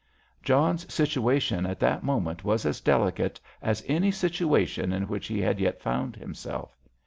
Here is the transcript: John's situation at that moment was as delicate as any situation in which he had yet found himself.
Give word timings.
John's 0.41 0.91
situation 0.91 1.67
at 1.67 1.79
that 1.79 2.01
moment 2.03 2.43
was 2.43 2.65
as 2.65 2.81
delicate 2.81 3.39
as 3.61 3.83
any 3.87 4.09
situation 4.09 4.91
in 4.93 5.03
which 5.07 5.27
he 5.27 5.39
had 5.41 5.59
yet 5.59 5.79
found 5.79 6.15
himself. 6.15 6.75